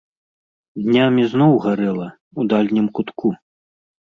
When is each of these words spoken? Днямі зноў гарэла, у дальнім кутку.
Днямі 0.85 1.23
зноў 1.35 1.53
гарэла, 1.65 2.07
у 2.41 2.49
дальнім 2.55 2.87
кутку. 2.97 3.27